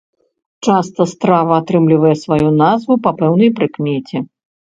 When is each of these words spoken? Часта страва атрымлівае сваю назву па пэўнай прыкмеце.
Часта 0.67 1.01
страва 1.11 1.53
атрымлівае 1.63 2.15
сваю 2.23 2.49
назву 2.63 2.93
па 3.05 3.15
пэўнай 3.21 3.49
прыкмеце. 3.61 4.17